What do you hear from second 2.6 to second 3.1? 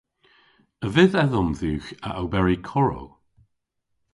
korow?